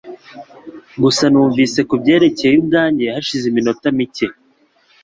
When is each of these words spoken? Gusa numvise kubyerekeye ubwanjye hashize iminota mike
Gusa 1.03 1.23
numvise 1.31 1.79
kubyerekeye 1.89 2.55
ubwanjye 2.61 3.05
hashize 3.13 3.45
iminota 3.51 3.85
mike 3.97 4.27